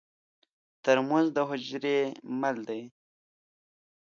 [0.83, 1.99] ترموز د حجرې
[2.39, 2.81] مل دی.